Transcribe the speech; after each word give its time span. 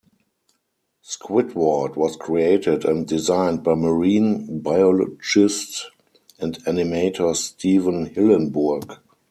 Squidward 1.03 1.95
was 1.95 2.15
created 2.15 2.85
and 2.85 3.05
designed 3.07 3.61
by 3.63 3.75
marine 3.75 4.59
biologist 4.59 5.91
and 6.39 6.57
animator 6.63 7.35
Stephen 7.35 8.09
Hillenburg. 8.09 8.97